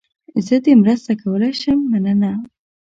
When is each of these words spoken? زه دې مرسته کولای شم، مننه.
زه 0.45 0.55
دې 0.63 0.73
مرسته 0.81 1.11
کولای 1.21 1.53
شم، 1.61 1.79
مننه. 1.91 2.31